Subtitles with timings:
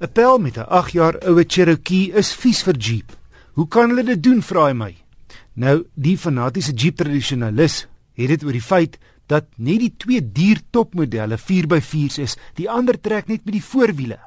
[0.00, 3.16] 'n Pel met 'n 8 jaar oue Cherokee is vies vir Jeep.
[3.52, 4.94] Hoe kan hulle dit doen, vra hy my.
[5.54, 10.60] Nou, die fanatiese Jeep tradisionalis het dit oor die feit dat net die twee duur
[10.70, 14.18] topmodelle 4x4s is, die ander trek net met die voorwiele.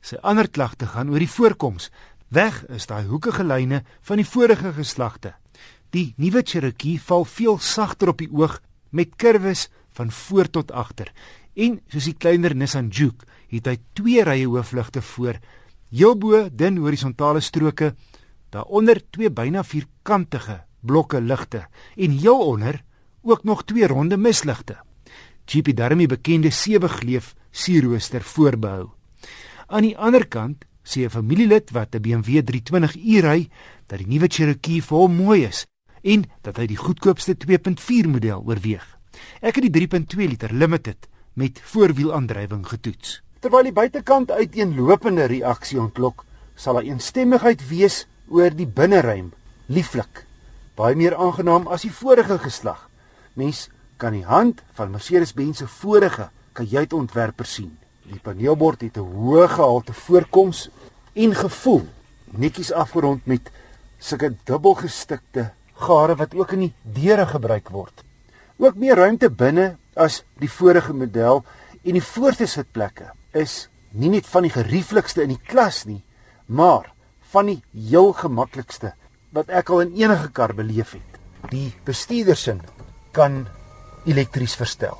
[0.00, 1.90] Sy ander klagte gaan oor die voorkoms.
[2.28, 5.34] Weg is daai hoekige lyne van die vorige geslagte.
[5.90, 8.60] Die nuwe Cherokee val veel sagter op die oog
[8.90, 11.12] met kurwes van voor tot agter.
[11.54, 15.36] En soos die kleiner Nissan Juke het hy twee rye hoofligte voor,
[15.92, 17.92] heel bo dun horisontale stroke,
[18.52, 21.66] daaronder twee byna vierkantige blokke ligte
[21.96, 22.80] en heel onder
[23.22, 24.78] ook nog twee ronde misligte.
[25.44, 28.90] Jeep het daarmee bekende sewe gleuf sierrooster voorbehou.
[29.66, 33.48] Aan die ander kant sê 'n familielid wat 'n BMW 320i ry
[33.86, 35.66] dat die nuwe Cherokee vir hom mooi is
[36.02, 38.98] en dat hy die goedkoopste 2.4 model oorweeg.
[39.40, 43.20] Ek het die 3.2 liter limited met voorwielaandrywing getoets.
[43.40, 46.24] Terwyl die buitekant uiteenlopende reaksie ontlok,
[46.54, 49.32] sal daar eensstemmigheid wees oor die binneruim,
[49.66, 50.24] lieflik.
[50.76, 52.88] Baie meer aangenaam as die vorige geslag.
[53.34, 57.72] Mens kan die hand van Mercedes-Benz se vorige kajuitontwerper sien.
[58.08, 60.68] Die paneelbord het 'n hoë gehalte voorkoms
[61.14, 61.84] en gevoel,
[62.30, 63.50] netjies afgerond met
[63.98, 68.04] sulke dubbelgestikte gare wat ook in die deure gebruik word.
[68.58, 71.42] Ook meer ruimte binne as die vorige model
[71.82, 76.00] en die voorste sitplekke is nie net van die gerieflikste in die klas nie,
[76.46, 76.92] maar
[77.32, 78.94] van die heel gemaklikste
[79.36, 81.18] wat ek al in enige kar beleef het.
[81.52, 82.60] Die bestuurdersin
[83.12, 83.46] kan
[84.08, 84.96] elektries verstel.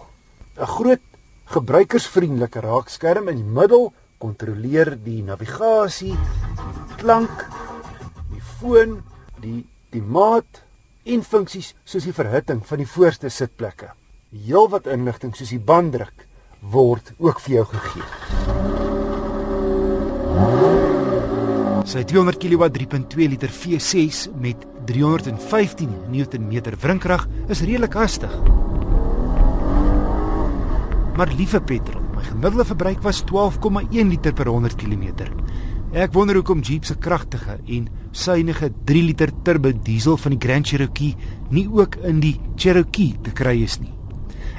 [0.56, 1.04] 'n Groot
[1.52, 7.46] gebruikersvriendelike raakskerm in die middel kontroleer die navigasie, die klank,
[8.30, 9.02] die foon,
[9.40, 10.62] die die maat
[11.04, 13.90] en funksies soos die verhitting van die voorste sitplekke
[14.32, 16.24] heelwat inligting soos die banddruk
[16.72, 18.06] word ook vir jou gegee.
[21.92, 28.32] Sy 200 kW 3.2 liter V6 met 315 Nm wrinkrag is redelik hastig.
[31.12, 35.28] Maar liewe petrol, my gemiddelde verbruik was 12,1 liter per 100 km.
[35.92, 40.64] Ek wonder hoekom Jeep se kragtige en suiwige 3 liter turbo diesel van die Grand
[40.64, 41.16] Cherokee
[41.52, 43.92] nie ook in die Cherokee te kry is nie.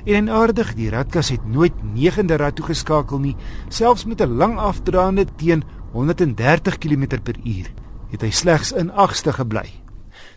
[0.04, 3.36] En en aardig, die ratkas het nooit 9de rad toe geskakel nie,
[3.70, 7.68] selfs met 'n lang afdraande teen 130 km/h.
[8.12, 9.70] Het hy slegs in 8ste gebly.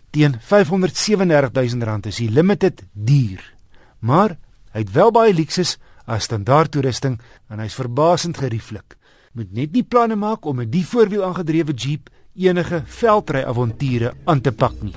[0.09, 3.53] Teen 537000 rand is die limited duur.
[3.99, 4.37] Maar
[4.71, 7.19] hy het wel baie luksus as standaard toerusting
[7.49, 8.95] en hy's verbasend gerieflik.
[9.33, 14.41] Moet net nie planne maak om 'n die voorwiel aangedrewe Jeep enige veldry avonture aan
[14.41, 14.95] te pak nie.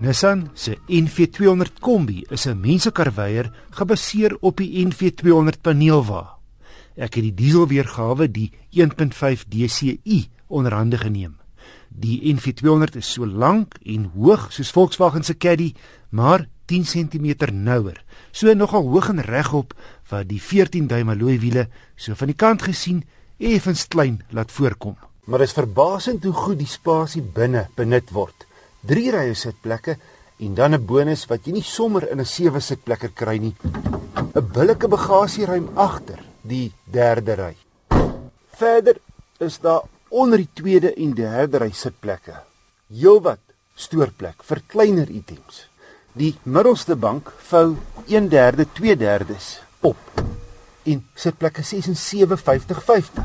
[0.00, 6.38] Nissan se NV200 Kombi is 'n mensekarweier gebaseer op die NV200 paneelwa.
[6.96, 11.36] Ek het die dieselweergawe, die 1.5 DCi, onderhande geneem.
[11.88, 15.74] Die NV200 is so lank en hoog soos Volkswagen se Caddy,
[16.08, 18.04] maar 10 cm nouer.
[18.30, 19.74] So nogal hoog en regop
[20.08, 23.04] wat die 14 duim alloy wiele so van die kant gesien
[23.36, 24.96] effens klein laat voorkom.
[25.24, 28.48] Maar is verbasend hoe goed die spasie binne benut word
[28.80, 29.96] drie rye sitplekke
[30.40, 33.54] en dan 'n bonus wat jy nie sommer in 'n sewe sitplekker kry nie.
[34.34, 37.56] 'n Billike bagasieruim agter die derde ry.
[38.56, 38.96] Verder
[39.38, 42.34] is daar onder die tweede en derde ry sitplekke
[42.90, 43.40] heelwat
[43.74, 45.68] stoorplek vir kleiner items.
[46.12, 47.76] Die middelste bank vou
[48.06, 49.96] 1/3 2/3s op
[50.84, 53.24] en sitplekke 6 en 75050.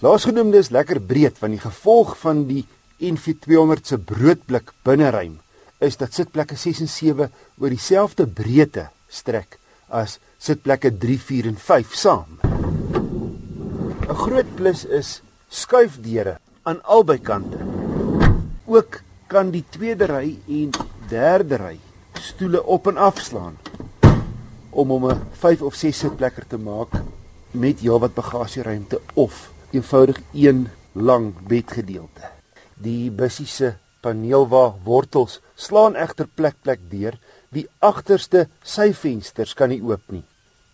[0.00, 2.64] Laasgenoemde is lekker breed van die gevolg van die
[3.00, 5.38] NV200 se broodblik binneruim
[5.80, 11.56] is dat sitplekke 6 en 7 oor dieselfde breedte strek as sitplekke 3, 4 en
[11.56, 12.38] 5 saam.
[14.10, 17.58] 'n Groot plus is skuifdeure aan albei kante.
[18.66, 20.70] Ook kan die tweede ry en
[21.08, 21.78] derde ry
[22.20, 23.56] stoele op en afslaan
[24.70, 26.92] om om 'n 5 of 6 sitplekker te maak
[27.50, 32.39] met heelwat bagasieruimte of eenvoudig een lang bedgedeelte.
[32.80, 37.18] Die bussie se paneelwa wortels slaan egter plek plek deur.
[37.52, 40.24] Die agterste syvensters kan nie oop nie.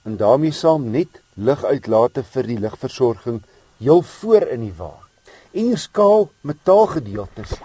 [0.06, 3.41] En daarmee saam net liguitlate vir die ligversorging
[3.81, 4.93] heel voor in die wa.
[5.50, 7.56] En hier skaal metaalgedeeltes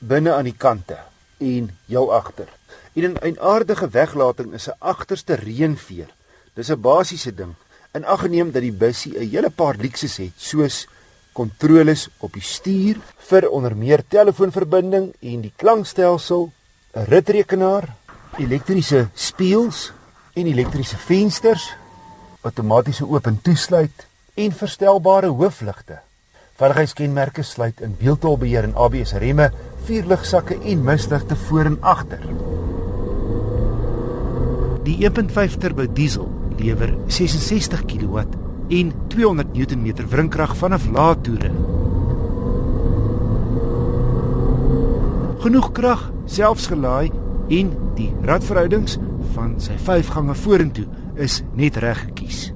[0.00, 0.96] binne aan die kante
[1.40, 2.48] en heel agter.
[2.94, 6.08] En 'n aardige weglating is 'n agterste reënveer.
[6.54, 7.54] Dis 'n basiese ding.
[7.92, 10.86] In ag geneem dat die bussie 'n hele paar luksus het soos
[11.34, 16.50] kontroles op die stuur vir onder meer telefoonverbinding en die klankstelsel,
[16.94, 17.88] 'n ritrekenaar,
[18.38, 19.92] elektriese spieëls
[20.34, 21.70] en elektriese vensters,
[22.42, 25.98] outomatiese oop en toesluit en verstelbare hoofligte.
[26.54, 29.50] Veiligheidskenmerke sluit in wieltolbeheer en ABS remme,
[29.84, 32.22] vier ligsakke en misligte voor en agter.
[34.84, 36.28] Die 1.5 turbo diesel
[36.58, 38.43] lewer 66 kW
[38.74, 41.50] en 200 Nm wrinkrag vanaf lae toere.
[45.44, 47.12] Genoeg krag selfs gelaai
[47.52, 48.96] en die radverhoudings
[49.36, 50.88] van sy 5-gange vorentoe
[51.20, 52.50] is net reg gekies.